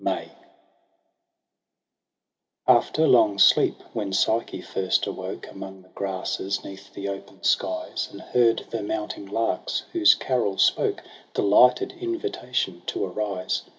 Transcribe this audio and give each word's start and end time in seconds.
MAY 0.03 0.31
I 2.65 2.73
A 2.73 2.79
FTER 2.79 3.07
long 3.07 3.37
sleep 3.37 3.83
when 3.93 4.13
Psyche 4.13 4.59
first 4.59 5.05
awoke 5.05 5.47
Among 5.47 5.83
the 5.83 5.89
grasses 5.89 6.63
"neath 6.63 6.91
the 6.95 7.07
open 7.07 7.43
sides. 7.43 8.09
And 8.11 8.19
heard 8.19 8.65
the 8.71 8.81
mounting 8.81 9.27
larks, 9.27 9.83
whose 9.93 10.15
carol 10.15 10.57
spoke 10.57 11.03
Delighted 11.35 11.91
invitation 11.99 12.81
to 12.87 13.05
arise. 13.05 13.61